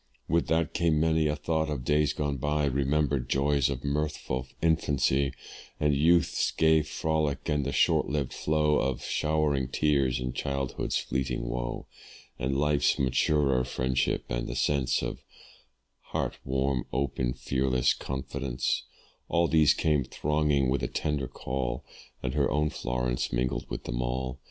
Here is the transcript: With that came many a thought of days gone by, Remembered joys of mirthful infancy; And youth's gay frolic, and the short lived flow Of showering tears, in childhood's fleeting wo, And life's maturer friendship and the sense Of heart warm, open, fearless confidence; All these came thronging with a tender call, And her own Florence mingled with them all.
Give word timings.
With 0.27 0.47
that 0.47 0.73
came 0.73 0.99
many 0.99 1.27
a 1.27 1.35
thought 1.35 1.69
of 1.69 1.83
days 1.85 2.11
gone 2.11 2.37
by, 2.37 2.65
Remembered 2.65 3.29
joys 3.29 3.69
of 3.69 3.83
mirthful 3.83 4.47
infancy; 4.59 5.31
And 5.79 5.93
youth's 5.95 6.49
gay 6.49 6.81
frolic, 6.81 7.47
and 7.47 7.63
the 7.63 7.71
short 7.71 8.07
lived 8.07 8.33
flow 8.33 8.79
Of 8.79 9.03
showering 9.03 9.67
tears, 9.67 10.19
in 10.19 10.33
childhood's 10.33 10.97
fleeting 10.97 11.47
wo, 11.47 11.85
And 12.39 12.57
life's 12.57 12.97
maturer 12.97 13.63
friendship 13.63 14.25
and 14.27 14.47
the 14.47 14.55
sense 14.55 15.03
Of 15.03 15.21
heart 16.05 16.39
warm, 16.43 16.87
open, 16.91 17.33
fearless 17.35 17.93
confidence; 17.93 18.85
All 19.27 19.47
these 19.47 19.75
came 19.75 20.03
thronging 20.03 20.71
with 20.71 20.81
a 20.81 20.87
tender 20.87 21.27
call, 21.27 21.85
And 22.23 22.33
her 22.33 22.49
own 22.49 22.71
Florence 22.71 23.31
mingled 23.31 23.69
with 23.69 23.83
them 23.83 24.01
all. 24.01 24.39